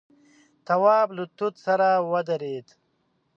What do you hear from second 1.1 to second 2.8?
له توت سره ودرېد.